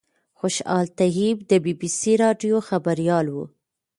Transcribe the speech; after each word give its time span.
خوشحال 0.39 0.85
طیب 0.99 1.37
د 1.49 1.51
بي 1.63 1.73
بي 1.79 1.89
سي 1.99 2.13
راډیو 2.23 2.57
خبریال 2.69 3.25
و. 3.29 3.37